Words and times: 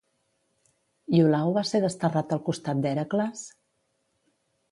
Iolau 1.17 1.51
va 1.57 1.63
ser 1.73 1.81
desterrat 1.83 2.33
al 2.37 2.41
costat 2.49 2.81
d'Hèracles? 2.85 3.43